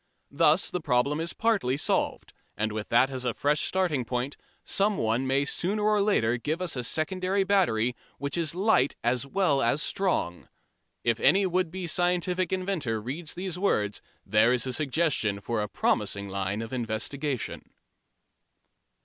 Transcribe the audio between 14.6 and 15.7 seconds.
a suggestion for a